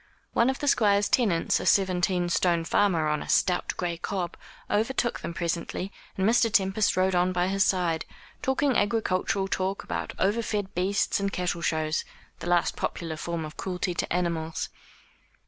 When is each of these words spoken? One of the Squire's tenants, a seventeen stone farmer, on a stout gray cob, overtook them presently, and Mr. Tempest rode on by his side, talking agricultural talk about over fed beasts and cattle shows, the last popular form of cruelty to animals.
One 0.33 0.49
of 0.49 0.57
the 0.57 0.67
Squire's 0.67 1.07
tenants, 1.07 1.59
a 1.59 1.65
seventeen 1.67 2.27
stone 2.29 2.63
farmer, 2.65 3.07
on 3.07 3.21
a 3.21 3.29
stout 3.29 3.75
gray 3.77 3.97
cob, 3.97 4.35
overtook 4.67 5.19
them 5.19 5.31
presently, 5.31 5.91
and 6.17 6.27
Mr. 6.27 6.51
Tempest 6.51 6.97
rode 6.97 7.13
on 7.13 7.31
by 7.31 7.49
his 7.49 7.63
side, 7.63 8.05
talking 8.41 8.75
agricultural 8.75 9.47
talk 9.47 9.83
about 9.83 10.13
over 10.17 10.41
fed 10.41 10.73
beasts 10.73 11.19
and 11.19 11.31
cattle 11.31 11.61
shows, 11.61 12.03
the 12.39 12.49
last 12.49 12.75
popular 12.75 13.15
form 13.15 13.45
of 13.45 13.57
cruelty 13.57 13.93
to 13.93 14.11
animals. 14.11 14.69